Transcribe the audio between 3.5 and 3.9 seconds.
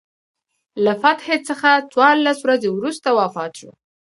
شو.